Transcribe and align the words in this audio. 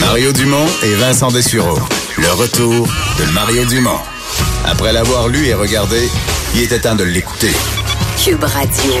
Mario 0.00 0.32
Dumont 0.32 0.66
et 0.82 0.94
Vincent 0.94 1.30
Dessureau. 1.30 1.78
Le 2.16 2.30
retour 2.32 2.86
de 3.18 3.32
Mario 3.32 3.64
Dumont. 3.66 4.00
Après 4.64 4.92
l'avoir 4.92 5.28
lu 5.28 5.46
et 5.46 5.54
regardé, 5.54 6.08
il 6.54 6.62
était 6.62 6.80
temps 6.80 6.96
de 6.96 7.04
l'écouter. 7.04 7.52
Cube 8.22 8.42
Radio. 8.42 8.94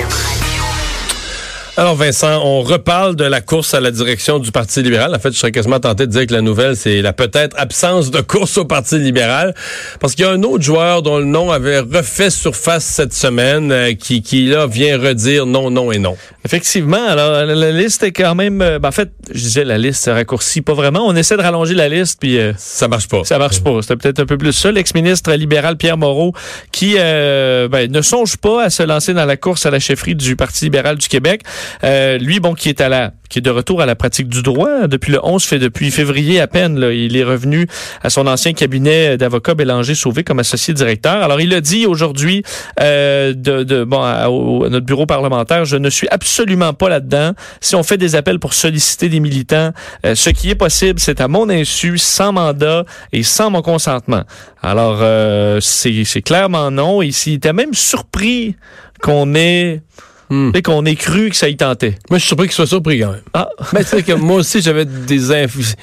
Alors 1.78 1.94
Vincent, 1.94 2.42
on 2.44 2.62
reparle 2.62 3.14
de 3.14 3.22
la 3.22 3.40
course 3.40 3.72
à 3.72 3.80
la 3.80 3.92
direction 3.92 4.40
du 4.40 4.50
Parti 4.50 4.82
libéral. 4.82 5.14
En 5.14 5.20
fait, 5.20 5.30
je 5.30 5.38
serais 5.38 5.52
quasiment 5.52 5.78
tenté 5.78 6.06
de 6.08 6.10
dire 6.10 6.26
que 6.26 6.32
la 6.32 6.40
nouvelle, 6.40 6.74
c'est 6.74 7.02
la 7.02 7.12
peut-être 7.12 7.56
absence 7.56 8.10
de 8.10 8.20
course 8.20 8.58
au 8.58 8.64
Parti 8.64 8.98
libéral. 8.98 9.54
Parce 10.00 10.16
qu'il 10.16 10.24
y 10.24 10.28
a 10.28 10.32
un 10.32 10.42
autre 10.42 10.64
joueur 10.64 11.02
dont 11.02 11.18
le 11.18 11.24
nom 11.24 11.52
avait 11.52 11.78
refait 11.78 12.30
surface 12.30 12.84
cette 12.84 13.14
semaine, 13.14 13.70
euh, 13.70 13.94
qui, 13.94 14.22
qui 14.22 14.46
là 14.46 14.66
vient 14.66 14.98
redire 14.98 15.46
non, 15.46 15.70
non 15.70 15.92
et 15.92 15.98
non. 15.98 16.16
Effectivement, 16.48 17.06
alors 17.06 17.44
la, 17.44 17.54
la 17.54 17.72
liste 17.72 18.02
est 18.04 18.12
quand 18.12 18.34
même... 18.34 18.62
euh, 18.62 18.78
ben, 18.78 18.88
en 18.88 18.92
fait, 18.92 19.10
je 19.30 19.38
disais 19.38 19.64
la 19.64 19.76
liste 19.76 20.02
se 20.04 20.08
raccourcit 20.08 20.62
pas 20.62 20.72
vraiment. 20.72 21.06
On 21.06 21.14
essaie 21.14 21.36
de 21.36 21.42
rallonger 21.42 21.74
la 21.74 21.90
liste, 21.90 22.18
puis 22.20 22.38
euh, 22.38 22.54
Ça 22.56 22.88
marche 22.88 23.06
pas. 23.06 23.22
ça 23.24 23.38
marche 23.38 23.60
pas. 23.62 23.82
C'était 23.82 23.96
peut-être 23.96 24.20
un 24.20 24.24
peu 24.24 24.38
plus 24.38 24.54
ça. 24.54 24.72
L'ex-ministre 24.72 25.30
libéral 25.34 25.76
Pierre 25.76 25.98
Moreau, 25.98 26.32
qui 26.72 26.94
euh, 26.96 27.68
ben, 27.68 27.92
ne 27.92 28.00
songe 28.00 28.38
pas 28.38 28.64
à 28.64 28.70
se 28.70 28.82
lancer 28.82 29.12
dans 29.12 29.26
la 29.26 29.36
course 29.36 29.66
à 29.66 29.70
la 29.70 29.78
chefferie 29.78 30.14
du 30.14 30.36
Parti 30.36 30.64
libéral 30.64 30.96
du 30.96 31.06
Québec. 31.08 31.42
Euh, 31.84 32.16
lui, 32.16 32.40
bon, 32.40 32.54
qui 32.54 32.70
est 32.70 32.80
à 32.80 32.88
la 32.88 33.12
qui 33.28 33.38
est 33.38 33.42
de 33.42 33.50
retour 33.50 33.80
à 33.82 33.86
la 33.86 33.94
pratique 33.94 34.28
du 34.28 34.42
droit 34.42 34.86
depuis 34.86 35.12
le 35.12 35.20
11 35.24 35.44
fait 35.44 35.58
depuis 35.58 35.90
février 35.90 36.40
à 36.40 36.46
peine. 36.46 36.78
Il 36.92 37.16
est 37.16 37.24
revenu 37.24 37.66
à 38.02 38.10
son 38.10 38.26
ancien 38.26 38.52
cabinet 38.52 39.16
d'avocat 39.16 39.54
Bélanger 39.54 39.94
Sauvé 39.94 40.24
comme 40.24 40.38
associé 40.38 40.74
directeur. 40.74 41.22
Alors, 41.22 41.40
il 41.40 41.52
a 41.54 41.60
dit 41.60 41.86
aujourd'hui 41.86 42.42
euh, 42.80 43.32
de, 43.34 43.86
à, 43.94 44.28
notre 44.28 44.86
bureau 44.86 45.06
parlementaire, 45.06 45.64
je 45.64 45.76
ne 45.76 45.90
suis 45.90 46.08
absolument 46.08 46.74
pas 46.74 46.88
là-dedans. 46.88 47.32
Si 47.60 47.74
on 47.74 47.82
fait 47.82 47.98
des 47.98 48.16
appels 48.16 48.38
pour 48.38 48.54
solliciter 48.54 49.08
des 49.08 49.20
militants, 49.20 49.72
euh, 50.06 50.14
ce 50.14 50.30
qui 50.30 50.50
est 50.50 50.54
possible, 50.54 51.00
c'est 51.00 51.20
à 51.20 51.28
mon 51.28 51.48
insu, 51.48 51.98
sans 51.98 52.32
mandat 52.32 52.84
et 53.12 53.22
sans 53.22 53.50
mon 53.50 53.62
consentement. 53.62 54.22
Alors, 54.62 54.98
euh, 55.00 55.58
c'est 55.60 56.04
c'est 56.04 56.22
clairement 56.22 56.70
non. 56.70 57.02
Et 57.02 57.10
s'il 57.12 57.34
était 57.34 57.52
même 57.52 57.74
surpris 57.74 58.56
qu'on 59.00 59.34
ait 59.34 59.82
Tu 60.30 60.50
sais, 60.54 60.62
qu'on 60.62 60.84
ait 60.84 60.94
cru 60.94 61.30
que 61.30 61.36
ça 61.36 61.48
y 61.48 61.56
tentait. 61.56 61.98
Moi, 62.10 62.18
je 62.18 62.22
suis 62.24 62.28
surpris 62.28 62.46
qu'il 62.48 62.54
soit 62.54 62.66
surpris 62.66 63.00
quand 63.00 63.12
même. 63.12 63.22
Ah, 63.34 63.48
Mais 63.72 63.80
tu 63.84 63.90
sais 63.90 64.02
que 64.02 64.12
moi 64.12 64.36
aussi, 64.36 64.60
j'avais 64.60 64.84
des 64.84 65.30
inf- 65.30 65.74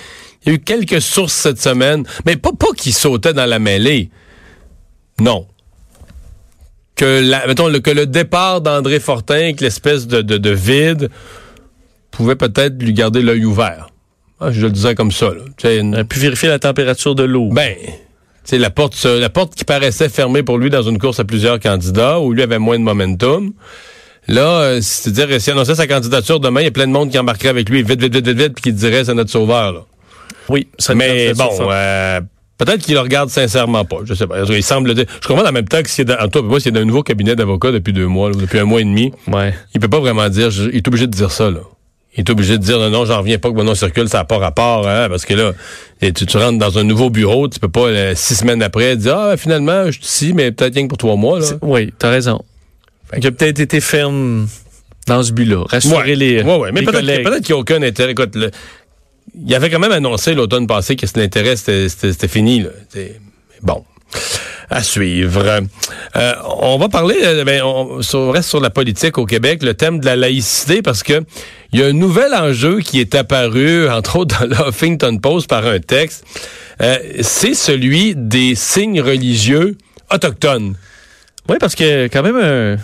Il 0.46 0.50
y 0.50 0.52
a 0.52 0.54
eu 0.56 0.60
quelques 0.60 1.02
sources 1.02 1.34
cette 1.34 1.60
semaine, 1.62 2.04
mais 2.26 2.36
pas, 2.36 2.52
pas 2.52 2.68
qui 2.78 2.92
sautaient 2.92 3.34
dans 3.34 3.46
la 3.48 3.60
mêlée. 3.60 4.10
Non. 5.20 5.48
Que, 6.96 7.22
la, 7.28 7.46
mettons, 7.48 7.68
le, 7.68 7.80
que 7.80 7.92
le 7.92 8.06
départ 8.06 8.62
d'André 8.62 9.00
Fortin, 9.00 9.54
que 9.54 9.64
l'espèce 9.64 10.08
de, 10.08 10.22
de, 10.22 10.38
de 10.38 10.50
vide, 10.52 11.10
pouvait 12.12 12.36
peut-être 12.38 12.82
lui 12.82 12.94
garder 12.94 13.22
l'œil 13.22 13.44
ouvert. 13.46 13.90
Ah, 14.40 14.52
je 14.52 14.62
le 14.62 14.70
disais 14.72 14.96
comme 14.96 15.12
ça. 15.12 15.28
Là. 15.28 15.42
Tu 15.58 15.68
sais, 15.68 15.78
une- 15.80 15.96
on 15.96 16.00
a 16.00 16.04
pu 16.04 16.20
vérifier 16.20 16.48
la 16.50 16.60
température 16.60 17.16
de 17.16 17.24
l'eau. 17.24 17.50
ben, 17.52 17.76
tu 17.84 17.92
sais, 18.52 18.58
la 18.60 18.70
porte, 18.70 19.04
la 19.06 19.30
porte 19.30 19.56
qui 19.56 19.66
paraissait 19.66 20.08
fermée 20.08 20.44
pour 20.44 20.58
lui 20.60 20.70
dans 20.70 20.84
une 20.84 21.00
course 21.00 21.20
à 21.20 21.24
plusieurs 21.26 21.60
candidats, 21.60 22.20
où 22.20 22.32
lui 22.32 22.44
avait 22.44 22.60
moins 22.60 22.78
de 22.78 22.84
momentum. 22.84 23.52
Là, 24.28 24.42
euh, 24.62 24.80
c'est-à-dire, 24.82 25.40
s'il 25.40 25.54
annonçait 25.54 25.76
sa 25.76 25.88
candidature 25.88 26.40
demain, 26.40 26.62
il 26.62 26.66
y 26.66 26.68
a 26.68 26.72
plein 26.72 26.88
de 26.88 26.92
monde 26.92 27.12
qui 27.12 27.20
embarquerait 27.20 27.50
avec 27.50 27.70
lui 27.70 27.84
vite, 27.84 28.02
vite, 28.02 28.14
vite, 28.14 28.28
vite, 28.28 28.38
vite, 28.38 28.54
puis 28.56 28.64
qui 28.64 28.74
dirait 28.74 29.06
c'est 29.06 29.14
notre 29.14 29.30
sauveur. 29.30 29.72
Là. 29.74 29.80
oui, 30.50 30.68
ça 30.80 30.96
Mais 30.96 31.34
bon, 31.34 31.50
euh, 31.70 32.22
peut-être 32.58 32.82
qu'il 32.82 32.96
le 32.96 33.02
regarde 33.02 33.30
sincèrement 33.30 33.86
pas. 33.86 33.98
Je 34.04 34.14
sais 34.16 34.26
pas. 34.26 34.38
Il 34.50 34.64
semble 34.64 34.94
dire. 34.96 35.06
Je 35.22 35.28
comprends 35.28 35.46
en 35.48 35.52
même 35.52 35.68
temps 35.68 35.82
que 35.84 35.90
s'il 35.90 36.02
est 36.10 36.16
dans, 36.16 36.24
en 36.24 36.28
toi, 36.28 36.42
moi, 36.42 36.60
s'il 36.60 36.70
est 36.70 36.72
dans 36.72 36.82
un 36.82 36.86
nouveau 36.86 37.04
cabinet 37.04 37.36
d'avocats 37.36 37.72
depuis 37.72 37.94
deux 37.94 38.08
mois, 38.08 38.30
là, 38.30 38.36
ou 38.36 38.42
depuis 38.42 38.60
un 38.60 38.66
mois 38.66 38.82
et 38.82 38.86
demi, 38.86 39.12
ouais. 39.28 39.54
il 39.76 39.80
peut 39.80 39.88
pas 39.90 40.00
vraiment 40.00 40.28
dire. 40.30 40.50
je- 40.50 40.70
il 40.70 40.78
est 40.78 40.88
obligé 40.88 41.06
de 41.06 41.12
dire 41.16 41.32
ça. 41.32 41.52
Là. 41.52 41.60
Il 42.18 42.22
est 42.22 42.30
obligé 42.30 42.58
de 42.58 42.64
dire 42.64 42.80
non, 42.80 42.90
non, 42.90 43.06
j'en 43.06 43.20
reviens 43.20 43.38
pas 43.38 43.50
que 43.52 43.56
mon 43.56 43.66
nom 43.66 43.76
circule, 43.76 44.08
ça 44.08 44.20
n'a 44.20 44.24
pas 44.24 44.38
rapport, 44.38 44.88
hein, 44.88 45.08
parce 45.10 45.26
que 45.26 45.34
là, 45.34 45.52
et 46.02 46.14
tu, 46.14 46.26
tu 46.26 46.38
rentres 46.38 46.58
dans 46.58 46.78
un 46.80 46.84
nouveau 46.84 47.10
bureau, 47.10 47.50
tu 47.50 47.60
peux 47.60 47.68
pas 47.68 47.88
euh, 47.88 48.14
six 48.16 48.36
semaines 48.36 48.64
après 48.64 48.96
dire 48.96 49.18
ah 49.18 49.36
finalement 49.38 49.88
je 49.88 49.92
suis 49.92 50.02
ici, 50.04 50.34
mais 50.34 50.52
peut-être 50.54 50.76
rien 50.76 50.84
que 50.84 50.88
pour 50.90 50.98
trois 50.98 51.18
mois 51.18 51.40
là. 51.40 51.46
Oui, 51.62 51.94
t'as 52.00 52.10
raison. 52.10 52.42
Il 53.18 53.26
a 53.28 53.32
peut-être 53.32 53.60
été 53.60 53.80
ferme 53.82 54.48
dans 55.08 55.24
ce 55.24 55.32
but-là. 55.32 55.64
Rassurer 55.70 55.96
Ouais. 56.12 56.16
les, 56.16 56.42
Ouais, 56.44 56.58
ouais. 56.58 56.72
Mais 56.72 56.82
peut-être 56.82 57.00
qu'il 57.00 57.08
collègues. 57.08 57.24
peut-être 57.26 57.44
qu'il 57.46 57.54
n'y 57.56 57.60
a 57.60 57.62
aucun 57.62 57.82
intérêt. 57.84 58.12
Écoute, 58.12 58.36
le- 58.36 58.52
il 59.46 59.54
avait 59.56 59.70
quand 59.70 59.80
même 59.80 59.92
annoncé 59.92 60.34
l'automne 60.34 60.68
passé 60.68 60.96
que 60.96 61.06
cet 61.08 61.18
intérêt, 61.18 61.56
c'était 61.56 62.28
fini. 62.28 62.62
Là. 62.62 62.70
Bon. 63.62 63.84
À 64.70 64.82
suivre. 64.82 65.44
Euh, 66.16 66.34
on 66.62 66.78
va 66.80 66.90
parler, 66.90 67.18
euh, 67.24 67.44
ben, 67.44 67.62
on 67.64 68.00
reste 68.32 68.50
sur 68.50 68.60
la 68.60 68.70
politique 68.72 69.18
au 69.20 69.26
Québec, 69.26 69.62
le 69.62 69.74
thème 69.76 70.00
de 70.00 70.06
la 70.06 70.16
laïcité, 70.16 70.82
parce 70.82 71.04
que 71.04 71.22
il 71.72 71.80
y 71.80 71.84
a 71.84 71.88
un 71.88 71.94
nouvel 71.94 72.34
enjeu 72.34 72.80
qui 72.80 73.00
est 73.00 73.14
apparu, 73.14 73.88
entre 73.90 74.16
autres 74.18 74.40
dans 74.40 74.48
le 74.48 74.70
Huffington 74.70 75.18
Post 75.20 75.48
par 75.50 75.68
un 75.68 75.80
texte. 75.80 76.24
Euh, 76.82 76.98
c'est 77.22 77.54
celui 77.54 78.16
des 78.16 78.56
signes 78.56 79.02
religieux 79.02 79.78
autochtones. 80.12 80.76
Oui, 81.48 81.58
parce 81.60 81.76
que 81.76 82.08
quand 82.08 82.24
même, 82.24 82.80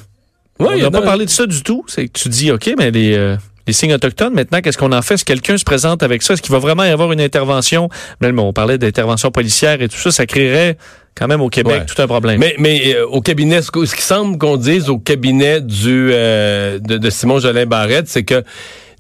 Ouais, 0.61 0.75
on 0.75 0.81
n'a 0.83 0.91
pas 0.91 1.01
parlé 1.01 1.25
de 1.25 1.29
ça 1.29 1.45
du 1.45 1.61
tout. 1.63 1.83
C'est 1.87 2.07
que 2.07 2.19
tu 2.19 2.29
dis, 2.29 2.51
OK, 2.51 2.71
mais 2.77 2.91
les, 2.91 3.15
euh, 3.15 3.35
les 3.67 3.73
signes 3.73 3.93
autochtones, 3.93 4.33
maintenant, 4.33 4.61
qu'est-ce 4.61 4.77
qu'on 4.77 4.91
en 4.91 5.01
fait? 5.01 5.15
Est-ce 5.15 5.25
que 5.25 5.33
quelqu'un 5.33 5.57
se 5.57 5.63
présente 5.63 6.03
avec 6.03 6.21
ça? 6.21 6.33
Est-ce 6.33 6.41
qu'il 6.41 6.51
va 6.51 6.59
vraiment 6.59 6.83
y 6.83 6.89
avoir 6.89 7.11
une 7.11 7.21
intervention? 7.21 7.89
Même, 8.21 8.39
on 8.39 8.53
parlait 8.53 8.77
d'intervention 8.77 9.31
policière 9.31 9.81
et 9.81 9.87
tout 9.89 9.97
ça, 9.97 10.11
ça 10.11 10.25
créerait 10.25 10.77
quand 11.15 11.27
même 11.27 11.41
au 11.41 11.49
Québec 11.49 11.81
Ouais. 11.81 11.85
tout 11.85 12.01
un 12.01 12.07
problème. 12.07 12.39
Mais, 12.39 12.55
mais 12.57 12.95
euh, 12.95 13.05
au 13.07 13.21
cabinet, 13.21 13.61
ce, 13.61 13.69
ce 13.85 13.95
qui 13.95 14.01
semble 14.01 14.37
qu'on 14.37 14.55
dise 14.57 14.89
au 14.89 14.97
cabinet 14.97 15.59
du 15.61 16.09
euh, 16.13 16.79
de, 16.79 16.97
de 16.97 17.09
Simon 17.09 17.39
Jolin 17.39 17.65
Barrette, 17.65 18.07
c'est 18.07 18.23
que 18.23 18.43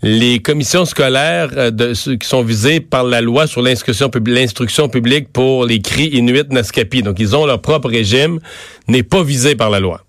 les 0.03 0.39
commissions 0.39 0.83
scolaires 0.85 1.49
euh, 1.55 1.71
de, 1.71 1.93
ceux 1.93 2.15
qui 2.15 2.27
sont 2.27 2.41
visées 2.43 2.79
par 2.81 3.03
la 3.05 3.21
loi 3.21 3.47
sur 3.47 3.61
l'instruction 3.61 4.09
pub- 4.09 4.27
l'instruction 4.27 4.89
publique 4.89 5.31
pour 5.31 5.63
les 5.65 5.79
cris 5.79 6.07
Inuit 6.07 6.51
Naskapi, 6.51 7.01
donc 7.03 7.17
ils 7.19 7.35
ont 7.35 7.45
leur 7.45 7.61
propre 7.61 7.87
régime, 7.87 8.39
n'est 8.87 9.03
pas 9.03 9.23
visé 9.23 9.55
par 9.55 9.69
la 9.69 9.79
loi. 9.79 10.01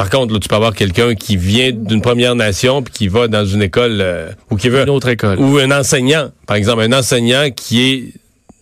Par 0.00 0.08
contre, 0.08 0.32
là, 0.32 0.40
tu 0.40 0.48
peux 0.48 0.54
avoir 0.54 0.74
quelqu'un 0.74 1.14
qui 1.14 1.36
vient 1.36 1.72
d'une 1.72 2.00
première 2.00 2.34
nation 2.34 2.82
puis 2.82 2.90
qui 2.90 3.08
va 3.08 3.28
dans 3.28 3.44
une 3.44 3.60
école 3.60 3.98
euh, 4.00 4.30
ou 4.50 4.56
qui 4.56 4.70
veut 4.70 4.80
une 4.80 4.88
autre 4.88 5.08
école. 5.08 5.38
ou 5.38 5.58
un 5.58 5.70
enseignant, 5.70 6.30
par 6.46 6.56
exemple, 6.56 6.80
un 6.80 6.92
enseignant 6.94 7.50
qui 7.54 7.82
est 7.82 8.04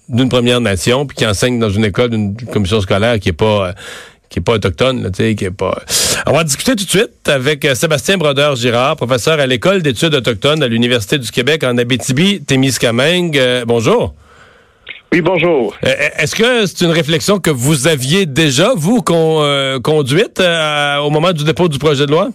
d'une 0.08 0.28
Première 0.28 0.60
Nation 0.60 1.06
puis 1.06 1.16
qui 1.16 1.24
enseigne 1.24 1.60
dans 1.60 1.70
une 1.70 1.84
école 1.84 2.10
d'une 2.10 2.34
commission 2.34 2.80
scolaire 2.80 3.20
qui 3.20 3.28
est 3.28 3.32
pas 3.32 3.68
euh, 3.68 3.72
qui 4.30 4.40
est 4.40 4.42
pas 4.42 4.54
autochtone, 4.54 5.00
là, 5.00 5.10
tu 5.10 5.22
sais, 5.22 5.36
qui 5.36 5.44
est 5.44 5.52
pas. 5.52 5.80
On 6.26 6.32
va 6.32 6.42
discuter 6.42 6.74
tout 6.74 6.84
de 6.84 6.90
suite 6.90 7.28
avec 7.28 7.64
euh, 7.64 7.76
Sébastien 7.76 8.18
Brodeur 8.18 8.56
Girard, 8.56 8.96
professeur 8.96 9.38
à 9.38 9.46
l'école 9.46 9.80
d'études 9.80 10.16
autochtones 10.16 10.64
à 10.64 10.66
l'université 10.66 11.18
du 11.18 11.30
Québec 11.30 11.62
en 11.62 11.78
Abitibi-Témiscamingue. 11.78 13.38
Euh, 13.38 13.64
bonjour. 13.64 14.12
Oui, 15.12 15.22
bonjour. 15.22 15.74
Euh, 15.84 15.88
Est-ce 16.18 16.36
que 16.36 16.66
c'est 16.66 16.84
une 16.84 16.90
réflexion 16.90 17.38
que 17.38 17.50
vous 17.50 17.88
aviez 17.88 18.26
déjà 18.26 18.72
vous 18.76 19.00
con- 19.00 19.42
euh, 19.42 19.78
conduite 19.80 20.38
euh, 20.40 20.98
au 20.98 21.10
moment 21.10 21.32
du 21.32 21.44
dépôt 21.44 21.68
du 21.68 21.78
projet 21.78 22.04
de 22.04 22.10
loi? 22.10 22.28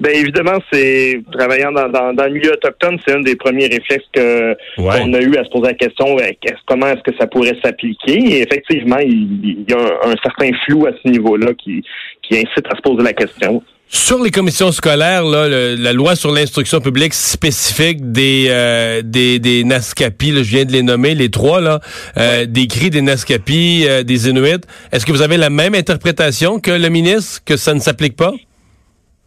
Bien 0.00 0.12
évidemment, 0.12 0.58
c'est 0.72 1.20
travaillant 1.30 1.70
dans, 1.72 1.88
dans, 1.88 2.12
dans 2.14 2.24
le 2.24 2.30
milieu 2.32 2.52
autochtone, 2.54 2.98
c'est 3.06 3.14
un 3.14 3.20
des 3.20 3.36
premiers 3.36 3.66
réflexes 3.66 4.06
que 4.12 4.56
Ouais. 4.78 4.98
qu'on 4.98 5.12
a 5.12 5.20
eu 5.20 5.36
à 5.36 5.44
se 5.44 5.50
poser 5.50 5.66
la 5.68 5.74
question 5.74 6.16
euh, 6.18 6.30
comment 6.66 6.86
est-ce 6.88 7.02
que 7.02 7.16
ça 7.18 7.26
pourrait 7.26 7.56
s'appliquer? 7.62 8.14
Et 8.18 8.40
effectivement, 8.40 8.98
il, 8.98 9.38
il 9.44 9.64
y 9.70 9.74
a 9.74 9.78
un, 9.78 10.10
un 10.10 10.16
certain 10.22 10.50
flou 10.64 10.86
à 10.86 10.90
ce 11.02 11.08
niveau-là 11.08 11.52
qui, 11.54 11.82
qui 12.22 12.34
incite 12.38 12.66
à 12.68 12.76
se 12.76 12.80
poser 12.82 13.02
la 13.04 13.12
question. 13.12 13.62
Sur 13.92 14.22
les 14.22 14.30
commissions 14.30 14.70
scolaires, 14.70 15.24
là, 15.24 15.48
le- 15.48 15.74
la 15.74 15.92
loi 15.92 16.14
sur 16.14 16.30
l'instruction 16.30 16.80
publique 16.80 17.12
spécifique 17.12 18.12
des 18.12 18.46
euh, 18.48 19.02
des, 19.04 19.40
des 19.40 19.64
Naskapi, 19.64 20.30
là, 20.30 20.44
je 20.44 20.48
viens 20.50 20.64
de 20.64 20.70
les 20.70 20.82
nommer, 20.84 21.16
les 21.16 21.28
trois, 21.28 21.60
là, 21.60 21.80
euh, 22.16 22.46
des 22.46 22.68
cris 22.68 22.90
des 22.90 23.02
Naskapi, 23.02 23.84
euh, 23.88 24.04
des 24.04 24.28
Inuits. 24.28 24.60
Est-ce 24.92 25.04
que 25.04 25.10
vous 25.10 25.22
avez 25.22 25.36
la 25.36 25.50
même 25.50 25.74
interprétation 25.74 26.60
que 26.60 26.70
le 26.70 26.88
ministre, 26.88 27.40
que 27.44 27.56
ça 27.56 27.74
ne 27.74 27.80
s'applique 27.80 28.14
pas? 28.16 28.32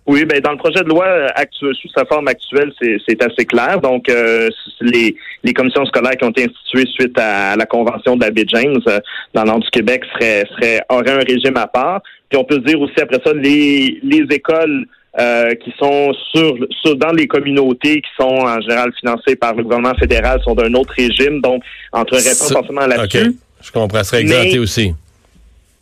Oui, 0.06 0.26
ben 0.26 0.42
dans 0.42 0.52
le 0.52 0.58
projet 0.58 0.84
de 0.84 0.90
loi 0.90 1.06
euh, 1.06 1.28
actuel, 1.36 1.74
sous 1.82 1.88
sa 1.96 2.04
forme 2.06 2.28
actuelle, 2.28 2.74
c'est 2.80 3.24
assez 3.24 3.46
clair. 3.46 3.80
Donc, 3.80 4.10
euh, 4.10 4.50
les, 4.82 5.16
les 5.44 5.54
commissions 5.54 5.86
scolaires 5.86 6.18
qui 6.18 6.26
ont 6.26 6.30
été 6.30 6.44
instituées 6.44 6.86
suite 6.92 7.18
à 7.18 7.56
la 7.56 7.66
convention 7.66 8.18
d'Abbé 8.18 8.44
James 8.48 8.82
euh, 8.88 9.00
dans 9.34 9.44
le 9.44 9.48
nord 9.48 9.60
du 9.60 9.70
Québec 9.70 10.04
seraient, 10.14 10.44
seraient, 10.56 10.82
auraient 10.90 11.12
un 11.12 11.24
régime 11.26 11.56
à 11.56 11.68
part. 11.68 12.02
Puis 12.30 12.38
on 12.38 12.44
peut 12.44 12.56
se 12.56 12.62
dire 12.62 12.82
aussi 12.82 13.00
après 13.00 13.22
ça, 13.24 13.32
les, 13.34 14.00
les 14.04 14.26
écoles 14.30 14.88
euh, 15.20 15.54
qui 15.56 15.72
sont 15.80 16.12
sur, 16.34 16.58
sur, 16.82 16.96
dans 16.98 17.12
les 17.12 17.28
communautés 17.28 18.02
qui 18.02 18.10
sont 18.20 18.26
en 18.26 18.60
général 18.60 18.92
financées 19.00 19.36
par 19.36 19.54
le 19.56 19.64
gouvernement 19.64 19.96
fédéral 19.96 20.42
sont 20.44 20.56
d'un 20.56 20.74
autre 20.74 20.94
régime, 20.98 21.40
donc 21.40 21.64
entrerait 21.92 22.24
pas 22.24 22.54
forcément 22.54 22.88
là-dessus. 22.88 23.36
Je 23.62 23.72
comprends, 23.72 24.00
ça 24.00 24.04
serait 24.04 24.22
exempté 24.22 24.60
aussi. 24.60 24.94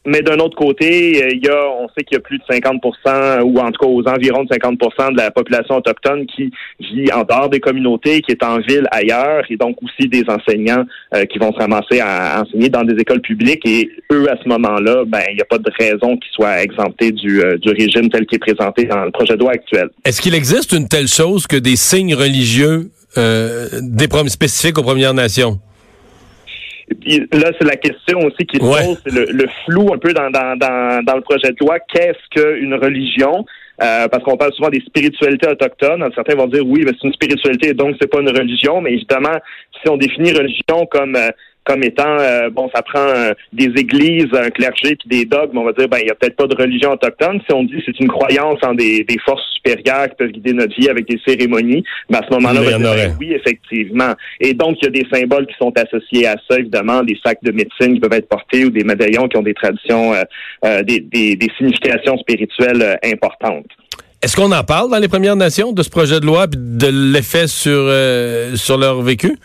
Mais 0.05 0.21
d'un 0.23 0.37
autre 0.37 0.57
côté, 0.57 1.23
euh, 1.23 1.29
il 1.31 1.45
y 1.45 1.47
a, 1.47 1.69
on 1.79 1.87
sait 1.89 2.03
qu'il 2.03 2.15
y 2.15 2.17
a 2.17 2.21
plus 2.21 2.39
de 2.39 2.43
50% 2.49 3.41
ou 3.43 3.59
en 3.59 3.71
tout 3.71 3.85
cas 3.85 3.87
aux 3.87 4.03
environs 4.07 4.43
de 4.45 4.49
50% 4.49 5.11
de 5.11 5.17
la 5.17 5.29
population 5.29 5.75
autochtone 5.75 6.25
qui 6.25 6.51
vit 6.79 7.11
en 7.13 7.23
dehors 7.23 7.49
des 7.49 7.59
communautés, 7.59 8.21
qui 8.21 8.31
est 8.31 8.43
en 8.43 8.57
ville 8.57 8.87
ailleurs, 8.91 9.43
et 9.49 9.57
donc 9.57 9.77
aussi 9.83 10.09
des 10.09 10.23
enseignants 10.27 10.85
euh, 11.13 11.25
qui 11.25 11.37
vont 11.37 11.53
se 11.53 11.59
ramasser 11.59 11.99
à, 11.99 12.41
enseigner 12.41 12.69
dans 12.69 12.83
des 12.83 12.99
écoles 12.99 13.21
publiques. 13.21 13.61
Et 13.65 13.91
eux, 14.11 14.27
à 14.31 14.37
ce 14.43 14.49
moment-là, 14.49 15.03
ben 15.05 15.21
il 15.29 15.35
n'y 15.35 15.41
a 15.41 15.45
pas 15.45 15.59
de 15.59 15.71
raison 15.79 16.17
qu'ils 16.17 16.31
soient 16.33 16.63
exemptés 16.63 17.11
du, 17.11 17.43
euh, 17.43 17.57
du 17.57 17.69
régime 17.69 18.09
tel 18.09 18.25
qu'il 18.25 18.37
est 18.37 18.53
présenté 18.53 18.85
dans 18.85 19.05
le 19.05 19.11
projet 19.11 19.35
de 19.35 19.39
loi 19.39 19.51
actuel. 19.51 19.89
Est-ce 20.03 20.19
qu'il 20.19 20.33
existe 20.33 20.71
une 20.71 20.87
telle 20.87 21.07
chose 21.09 21.45
que 21.45 21.57
des 21.57 21.75
signes 21.75 22.15
religieux 22.15 22.89
des 23.17 24.07
spécifiques 24.29 24.77
aux 24.77 24.83
Premières 24.83 25.13
Nations? 25.13 25.59
Là, 27.33 27.51
c'est 27.57 27.67
la 27.67 27.75
question 27.75 28.19
aussi 28.19 28.45
qui 28.45 28.57
se 28.57 28.61
pose, 28.61 29.01
c'est 29.05 29.13
le, 29.13 29.45
flou 29.65 29.93
un 29.93 29.97
peu 29.97 30.13
dans, 30.13 30.29
dans, 30.29 30.57
dans, 30.57 31.03
dans 31.03 31.15
le 31.15 31.21
projet 31.21 31.51
de 31.51 31.55
loi. 31.59 31.79
Qu'est-ce 31.79 32.29
qu'une 32.29 32.73
religion? 32.75 33.45
Euh, 33.81 34.07
parce 34.09 34.23
qu'on 34.23 34.37
parle 34.37 34.53
souvent 34.53 34.69
des 34.69 34.81
spiritualités 34.81 35.47
autochtones. 35.47 36.07
Certains 36.13 36.35
vont 36.35 36.45
dire 36.47 36.65
oui, 36.65 36.83
mais 36.85 36.91
c'est 36.91 37.07
une 37.07 37.13
spiritualité, 37.13 37.73
donc 37.73 37.95
c'est 37.99 38.07
pas 38.07 38.19
une 38.19 38.29
religion. 38.29 38.79
Mais 38.79 38.93
évidemment, 38.93 39.37
si 39.81 39.89
on 39.89 39.97
définit 39.97 40.33
religion 40.33 40.85
comme 40.89 41.15
euh, 41.15 41.29
comme 41.63 41.83
étant 41.83 42.17
euh, 42.19 42.49
bon, 42.49 42.69
ça 42.73 42.81
prend 42.81 43.07
euh, 43.07 43.33
des 43.53 43.71
églises, 43.77 44.27
un 44.33 44.49
clergé 44.49 44.95
puis 44.95 45.07
des 45.07 45.25
dogmes, 45.25 45.57
on 45.57 45.63
va 45.63 45.73
dire 45.73 45.87
ben 45.87 45.99
il 46.01 46.07
y 46.07 46.09
a 46.09 46.15
peut-être 46.15 46.35
pas 46.35 46.47
de 46.47 46.55
religion 46.55 46.91
autochtone. 46.91 47.39
Si 47.47 47.53
on 47.53 47.63
dit 47.63 47.81
c'est 47.85 47.99
une 47.99 48.07
croyance 48.07 48.59
en 48.63 48.73
des, 48.73 49.03
des, 49.03 49.17
forces 49.23 49.43
supérieures 49.53 50.09
qui 50.09 50.15
peuvent 50.17 50.31
guider 50.31 50.53
notre 50.53 50.75
vie 50.75 50.89
avec 50.89 51.07
des 51.07 51.19
cérémonies, 51.25 51.83
ben 52.09 52.19
à 52.19 52.25
ce 52.27 52.33
moment-là, 52.33 52.61
dire, 52.61 52.79
ben 52.79 53.15
oui 53.19 53.33
effectivement. 53.33 54.13
Et 54.39 54.53
donc 54.53 54.77
il 54.81 54.85
y 54.85 54.87
a 54.87 55.03
des 55.03 55.07
symboles 55.13 55.45
qui 55.45 55.55
sont 55.59 55.71
associés 55.77 56.27
à 56.27 56.35
ça, 56.49 56.57
évidemment, 56.57 57.03
des 57.03 57.17
sacs 57.23 57.43
de 57.43 57.51
médecine 57.51 57.93
qui 57.93 57.99
peuvent 57.99 58.13
être 58.13 58.29
portés 58.29 58.65
ou 58.65 58.71
des 58.71 58.83
médaillons 58.83 59.27
qui 59.27 59.37
ont 59.37 59.43
des 59.43 59.53
traditions, 59.53 60.13
euh, 60.65 60.83
des, 60.83 60.99
des, 60.99 61.35
des, 61.35 61.51
significations 61.57 62.17
spirituelles 62.17 62.97
importantes. 63.03 63.67
Est-ce 64.23 64.35
qu'on 64.35 64.51
en 64.51 64.63
parle 64.63 64.89
dans 64.89 64.99
les 64.99 65.07
Premières 65.07 65.35
Nations 65.35 65.73
de 65.73 65.83
ce 65.83 65.89
projet 65.89 66.19
de 66.19 66.25
loi 66.25 66.45
et 66.45 66.55
de 66.55 66.87
l'effet 67.13 67.47
sur 67.47 67.91
sur 68.57 68.77
leur 68.77 69.01
vécu? 69.01 69.37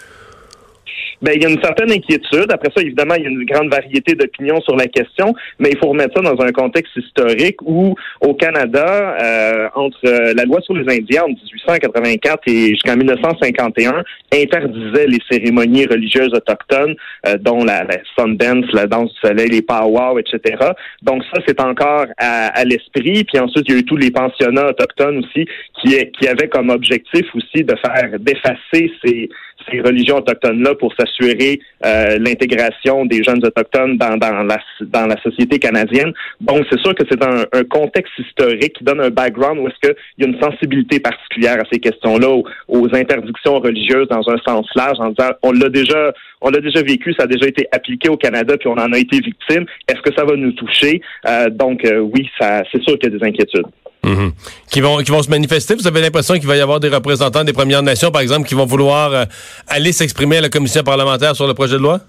Ben, 1.26 1.32
il 1.34 1.42
y 1.42 1.46
a 1.46 1.48
une 1.48 1.60
certaine 1.60 1.90
inquiétude. 1.90 2.52
Après 2.52 2.68
ça, 2.74 2.80
évidemment, 2.80 3.16
il 3.16 3.24
y 3.24 3.26
a 3.26 3.30
une 3.30 3.44
grande 3.44 3.68
variété 3.68 4.14
d'opinions 4.14 4.60
sur 4.60 4.76
la 4.76 4.86
question, 4.86 5.34
mais 5.58 5.70
il 5.72 5.78
faut 5.78 5.88
remettre 5.88 6.14
ça 6.14 6.22
dans 6.22 6.40
un 6.40 6.52
contexte 6.52 6.94
historique 6.96 7.56
où, 7.62 7.96
au 8.20 8.34
Canada, 8.34 9.16
euh, 9.20 9.68
entre 9.74 9.98
la 10.04 10.44
loi 10.44 10.60
sur 10.60 10.74
les 10.74 10.84
Indiens 10.88 11.24
en 11.24 11.28
1884 11.28 12.42
et 12.46 12.68
jusqu'en 12.68 12.96
1951, 12.96 14.04
interdisait 14.32 15.08
les 15.08 15.18
cérémonies 15.28 15.86
religieuses 15.86 16.32
autochtones, 16.32 16.94
euh, 17.26 17.36
dont 17.38 17.64
la, 17.64 17.82
la 17.82 17.96
Sundance, 18.16 18.66
la 18.72 18.86
danse 18.86 19.12
du 19.14 19.28
soleil, 19.28 19.48
les 19.48 19.62
powwows, 19.62 20.20
etc. 20.20 20.56
Donc 21.02 21.24
ça, 21.34 21.40
c'est 21.44 21.60
encore 21.60 22.06
à, 22.18 22.56
à 22.56 22.64
l'esprit. 22.64 23.24
Puis 23.24 23.40
ensuite, 23.40 23.64
il 23.66 23.74
y 23.74 23.76
a 23.76 23.80
eu 23.80 23.84
tous 23.84 23.96
les 23.96 24.12
pensionnats 24.12 24.68
autochtones 24.68 25.18
aussi 25.18 25.44
qui, 25.80 25.96
qui 26.12 26.28
avaient 26.28 26.48
comme 26.48 26.70
objectif 26.70 27.26
aussi 27.34 27.64
de 27.64 27.74
faire 27.84 28.10
d'effacer 28.20 28.92
ces 29.04 29.28
ces 29.70 29.80
religions 29.80 30.16
autochtones-là 30.16 30.74
pour 30.76 30.92
s'assurer 30.94 31.60
euh, 31.84 32.18
l'intégration 32.18 33.04
des 33.04 33.22
jeunes 33.22 33.44
autochtones 33.44 33.96
dans, 33.98 34.16
la, 34.16 35.16
société 35.22 35.58
canadienne. 35.58 36.12
Donc, 36.40 36.64
c'est 36.70 36.78
sûr 36.80 36.94
que 36.94 37.04
c'est 37.10 37.22
un, 37.22 37.44
contexte 37.68 38.12
historique 38.18 38.74
qui 38.74 38.84
donne 38.84 39.00
un 39.00 39.10
background 39.10 39.58
où 39.58 39.68
est-ce 39.68 39.88
qu'il 39.88 39.96
y 40.18 40.24
a 40.24 40.28
une 40.28 40.40
sensibilité 40.40 41.00
particulière 41.00 41.58
à 41.60 41.64
ces 41.70 41.78
questions-là, 41.78 42.28
aux, 42.28 42.44
aux, 42.68 42.94
interdictions 42.94 43.58
religieuses 43.58 44.08
dans 44.08 44.28
un 44.28 44.38
sens 44.38 44.66
large, 44.74 44.98
en 45.00 45.10
disant 45.10 45.30
on 45.42 45.52
l'a 45.52 45.68
déjà 45.68 46.12
on 46.40 46.50
l'a 46.50 46.60
déjà 46.60 46.82
vécu, 46.82 47.14
ça 47.14 47.24
a 47.24 47.26
déjà 47.26 47.46
été 47.46 47.66
appliqué 47.72 48.08
au 48.08 48.16
Canada, 48.16 48.56
puis 48.58 48.68
on 48.68 48.78
en 48.78 48.92
a 48.92 48.98
été 48.98 49.20
victime. 49.20 49.64
Est-ce 49.88 50.00
que 50.02 50.14
ça 50.14 50.24
va 50.24 50.36
nous 50.36 50.52
toucher? 50.52 51.00
Euh, 51.26 51.48
donc, 51.50 51.84
euh, 51.84 51.98
oui, 51.98 52.28
ça, 52.38 52.62
c'est 52.70 52.82
sûr 52.82 52.98
qu'il 52.98 53.12
y 53.12 53.14
a 53.14 53.18
des 53.18 53.24
inquiétudes. 53.24 53.66
Mhm. 54.06 54.32
Qui 54.70 54.80
vont 54.80 54.98
qui 54.98 55.10
vont 55.10 55.22
se 55.22 55.28
manifester. 55.30 55.74
Vous 55.74 55.86
avez 55.86 56.00
l'impression 56.00 56.34
qu'il 56.34 56.46
va 56.46 56.56
y 56.56 56.60
avoir 56.60 56.78
des 56.78 56.88
représentants 56.88 57.42
des 57.42 57.52
Premières 57.52 57.82
Nations, 57.82 58.10
par 58.12 58.22
exemple, 58.22 58.46
qui 58.46 58.54
vont 58.54 58.64
vouloir 58.64 59.12
euh, 59.12 59.24
aller 59.66 59.92
s'exprimer 59.92 60.38
à 60.38 60.42
la 60.42 60.48
commission 60.48 60.82
parlementaire 60.84 61.34
sur 61.34 61.46
le 61.46 61.54
projet 61.54 61.74
de 61.74 61.82
loi? 61.82 62.00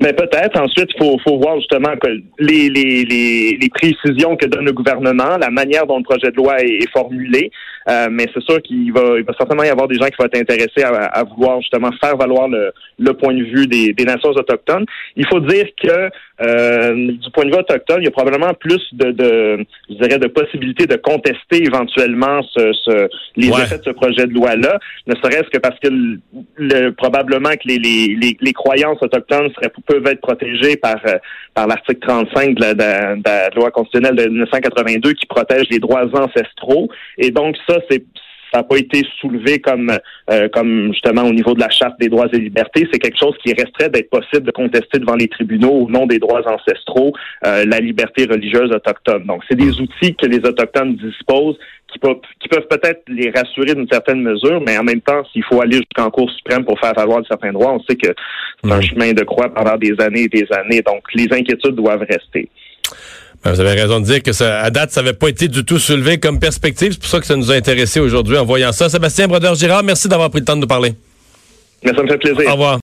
Mais 0.00 0.12
peut-être. 0.12 0.60
Ensuite, 0.60 0.90
il 0.94 0.98
faut, 0.98 1.18
faut 1.24 1.38
voir 1.38 1.56
justement 1.56 1.96
que 2.00 2.08
les, 2.38 2.68
les, 2.68 3.04
les, 3.04 3.58
les, 3.60 3.68
précisions 3.70 4.36
que 4.36 4.46
donne 4.46 4.64
le 4.64 4.72
gouvernement, 4.72 5.36
la 5.38 5.50
manière 5.50 5.86
dont 5.86 5.98
le 5.98 6.04
projet 6.04 6.30
de 6.30 6.36
loi 6.36 6.60
est, 6.62 6.84
est 6.84 6.90
formulé. 6.92 7.50
Euh, 7.88 8.08
mais 8.10 8.26
c'est 8.34 8.42
sûr 8.42 8.60
qu'il 8.60 8.92
va, 8.92 9.18
il 9.18 9.24
va 9.24 9.32
certainement 9.38 9.64
y 9.64 9.68
avoir 9.68 9.88
des 9.88 9.94
gens 9.94 10.06
qui 10.06 10.16
vont 10.18 10.26
être 10.26 10.38
intéressés 10.38 10.82
à, 10.82 11.06
à 11.06 11.24
vouloir 11.24 11.60
justement 11.60 11.90
faire 12.00 12.16
valoir 12.16 12.48
le, 12.48 12.72
le 12.98 13.12
point 13.14 13.32
de 13.32 13.42
vue 13.42 13.66
des, 13.66 13.94
des, 13.94 14.04
nations 14.04 14.30
autochtones. 14.30 14.84
Il 15.16 15.26
faut 15.26 15.40
dire 15.40 15.66
que 15.82 16.10
euh, 16.40 16.94
du 16.94 17.30
point 17.32 17.44
de 17.44 17.50
vue 17.50 17.58
autochtone, 17.58 17.98
il 18.00 18.04
y 18.04 18.08
a 18.08 18.10
probablement 18.10 18.52
plus 18.54 18.82
de, 18.92 19.10
de 19.12 19.66
je 19.88 19.94
dirais, 19.94 20.18
de 20.18 20.26
possibilités 20.28 20.86
de 20.86 20.96
contester 20.96 21.64
éventuellement 21.64 22.42
ce, 22.54 22.72
ce 22.84 23.08
les 23.36 23.48
effets 23.48 23.78
de 23.78 23.84
ce 23.84 23.90
projet 23.90 24.26
de 24.26 24.34
loi-là, 24.34 24.78
ne 25.06 25.14
serait-ce 25.14 25.48
que 25.50 25.58
parce 25.58 25.78
que 25.80 25.88
le, 25.88 26.90
probablement 26.90 27.50
que 27.50 27.66
les, 27.66 27.78
les, 27.78 28.36
les, 28.38 28.52
croyances 28.52 28.98
autochtones 29.00 29.50
seraient, 29.54 29.72
peuvent 29.86 30.06
être 30.06 30.20
protégées 30.20 30.76
par, 30.76 30.96
euh, 31.06 31.18
par 31.54 31.66
l'article 31.66 32.00
35 32.06 32.54
de 32.54 32.60
la, 32.60 32.74
de 32.74 33.22
la 33.24 33.48
loi 33.56 33.70
constitutionnelle 33.70 34.16
de 34.16 34.28
1982 34.28 35.12
qui 35.14 35.26
protège 35.26 35.66
les 35.70 35.78
droits 35.78 36.04
ancestraux. 36.12 36.88
Et 37.16 37.30
donc 37.30 37.56
ça, 37.66 37.77
c'est 37.90 38.04
ça 38.52 38.58
n'a 38.58 38.64
pas 38.64 38.76
été 38.76 39.02
soulevé 39.20 39.58
comme 39.58 39.92
euh, 40.30 40.48
comme 40.48 40.92
justement 40.92 41.22
au 41.22 41.32
niveau 41.32 41.54
de 41.54 41.60
la 41.60 41.68
charte 41.70 41.98
des 42.00 42.08
droits 42.08 42.26
et 42.32 42.38
libertés. 42.38 42.88
C'est 42.92 42.98
quelque 42.98 43.18
chose 43.18 43.34
qui 43.44 43.52
resterait 43.52 43.90
d'être 43.90 44.10
possible 44.10 44.46
de 44.46 44.50
contester 44.50 44.98
devant 44.98 45.16
les 45.16 45.28
tribunaux 45.28 45.70
au 45.70 45.90
nom 45.90 46.06
des 46.06 46.18
droits 46.18 46.40
ancestraux, 46.46 47.12
euh, 47.46 47.64
la 47.66 47.80
liberté 47.80 48.24
religieuse 48.24 48.70
autochtone. 48.72 49.24
Donc, 49.26 49.42
c'est 49.48 49.56
des 49.56 49.80
outils 49.80 50.14
que 50.14 50.26
les 50.26 50.38
autochtones 50.38 50.96
disposent 50.96 51.58
qui 51.92 51.98
peuvent, 51.98 52.20
qui 52.40 52.48
peuvent 52.48 52.68
peut-être 52.68 53.02
les 53.08 53.30
rassurer 53.30 53.74
d'une 53.74 53.88
certaine 53.88 54.22
mesure, 54.22 54.60
mais 54.66 54.76
en 54.76 54.84
même 54.84 55.00
temps, 55.00 55.22
s'il 55.32 55.44
faut 55.44 55.60
aller 55.60 55.78
jusqu'en 55.78 56.10
Cour 56.10 56.30
suprême 56.30 56.64
pour 56.64 56.78
faire 56.78 56.92
valoir 56.94 57.22
certains 57.26 57.52
droits, 57.52 57.72
on 57.72 57.82
sait 57.84 57.96
que 57.96 58.08
c'est 58.62 58.72
un 58.72 58.80
chemin 58.80 59.12
de 59.12 59.24
croix 59.24 59.48
pendant 59.48 59.76
des 59.76 59.94
années 60.00 60.24
et 60.24 60.28
des 60.28 60.46
années. 60.52 60.82
Donc, 60.82 61.02
les 61.14 61.32
inquiétudes 61.32 61.74
doivent 61.74 62.04
rester. 62.08 62.48
Ben, 63.44 63.52
vous 63.52 63.60
avez 63.60 63.80
raison 63.80 64.00
de 64.00 64.04
dire 64.04 64.22
que 64.22 64.32
ça, 64.32 64.60
à 64.60 64.70
date, 64.70 64.90
ça 64.90 65.00
n'avait 65.00 65.16
pas 65.16 65.28
été 65.28 65.48
du 65.48 65.64
tout 65.64 65.78
soulevé 65.78 66.18
comme 66.18 66.40
perspective. 66.40 66.92
C'est 66.92 67.00
pour 67.00 67.08
ça 67.08 67.20
que 67.20 67.26
ça 67.26 67.36
nous 67.36 67.50
a 67.52 67.54
intéressé 67.54 68.00
aujourd'hui 68.00 68.36
en 68.36 68.44
voyant 68.44 68.72
ça. 68.72 68.88
Sébastien 68.88 69.28
Brodeur-Girard, 69.28 69.84
merci 69.84 70.08
d'avoir 70.08 70.30
pris 70.30 70.40
le 70.40 70.44
temps 70.44 70.56
de 70.56 70.62
nous 70.62 70.66
parler. 70.66 70.94
Mais 71.84 71.94
ça 71.94 72.02
me 72.02 72.08
fait 72.08 72.18
plaisir. 72.18 72.48
Au 72.48 72.52
revoir. 72.52 72.76